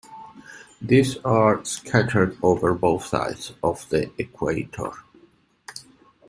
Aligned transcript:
These 0.81 1.17
are 1.17 1.63
scattered 1.63 2.35
over 2.41 2.73
both 2.73 3.05
sides 3.05 3.53
of 3.61 3.87
the 3.89 4.09
equator. 4.17 4.93